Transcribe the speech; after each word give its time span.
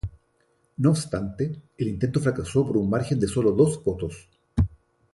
No 0.79 0.89
obstante, 0.89 1.61
el 1.77 1.87
intento 1.87 2.19
fracasó 2.19 2.65
por 2.65 2.75
un 2.77 2.89
margen 2.89 3.19
de 3.19 3.27
sólo 3.27 3.51
dos 3.51 3.83
votos. 3.83 4.27